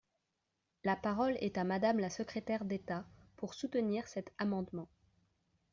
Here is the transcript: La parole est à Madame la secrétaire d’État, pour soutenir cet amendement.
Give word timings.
La 0.83 0.95
parole 0.95 1.37
est 1.41 1.59
à 1.59 1.63
Madame 1.63 1.99
la 1.99 2.09
secrétaire 2.09 2.65
d’État, 2.65 3.05
pour 3.37 3.53
soutenir 3.53 4.07
cet 4.07 4.33
amendement. 4.39 4.89